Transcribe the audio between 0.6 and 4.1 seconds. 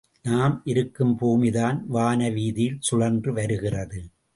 இருக்கும் பூமிதான் வானவீதியில் சுழன்று வருகிறது.